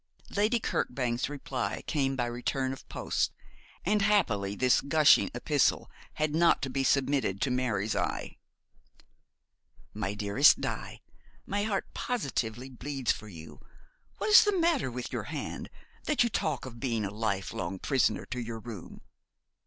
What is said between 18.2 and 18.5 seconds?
to